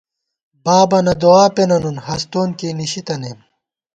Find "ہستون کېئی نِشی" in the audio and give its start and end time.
2.05-3.01